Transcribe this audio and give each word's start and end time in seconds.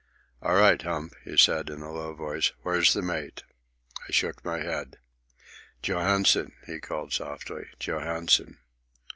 "All 0.41 0.55
right, 0.55 0.81
Hump," 0.81 1.13
he 1.23 1.37
said 1.37 1.69
in 1.69 1.83
a 1.83 1.91
low 1.91 2.15
voice. 2.15 2.53
"Where's 2.63 2.93
the 2.95 3.03
mate?" 3.03 3.43
I 4.09 4.11
shook 4.11 4.43
my 4.43 4.57
head. 4.57 4.97
"Johansen!" 5.83 6.53
he 6.65 6.79
called 6.79 7.13
softly. 7.13 7.67
"Johansen!" 7.79 8.57